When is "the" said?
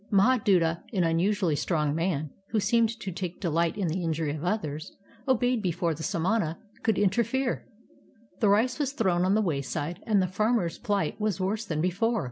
3.87-4.03, 5.93-6.01, 8.39-8.49, 9.35-9.43, 10.19-10.25